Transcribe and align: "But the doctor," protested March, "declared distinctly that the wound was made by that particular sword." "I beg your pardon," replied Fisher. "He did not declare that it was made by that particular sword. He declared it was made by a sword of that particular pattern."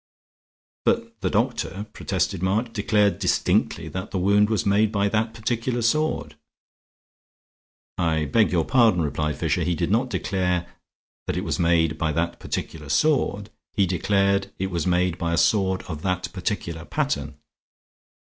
"But 0.83 1.21
the 1.21 1.29
doctor," 1.29 1.85
protested 1.93 2.41
March, 2.41 2.73
"declared 2.73 3.19
distinctly 3.19 3.87
that 3.89 4.09
the 4.09 4.17
wound 4.17 4.49
was 4.49 4.65
made 4.65 4.91
by 4.91 5.07
that 5.09 5.35
particular 5.35 5.83
sword." 5.83 6.33
"I 7.99 8.25
beg 8.25 8.51
your 8.51 8.65
pardon," 8.65 9.03
replied 9.03 9.37
Fisher. 9.37 9.63
"He 9.63 9.75
did 9.75 9.91
not 9.91 10.09
declare 10.09 10.67
that 11.27 11.37
it 11.37 11.43
was 11.43 11.59
made 11.59 11.99
by 11.99 12.13
that 12.13 12.39
particular 12.39 12.89
sword. 12.89 13.51
He 13.73 13.85
declared 13.85 14.51
it 14.57 14.71
was 14.71 14.87
made 14.87 15.19
by 15.19 15.33
a 15.33 15.37
sword 15.37 15.83
of 15.83 16.01
that 16.01 16.33
particular 16.33 16.83
pattern." 16.83 17.35